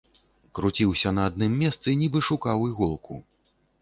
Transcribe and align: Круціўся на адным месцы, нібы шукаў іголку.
Круціўся 0.59 1.11
на 1.17 1.27
адным 1.31 1.53
месцы, 1.65 1.89
нібы 2.01 2.19
шукаў 2.29 2.67
іголку. 2.71 3.13